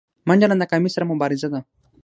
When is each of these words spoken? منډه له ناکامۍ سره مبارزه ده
منډه 0.27 0.45
له 0.49 0.55
ناکامۍ 0.61 0.89
سره 0.95 1.09
مبارزه 1.11 1.47
ده 1.53 1.59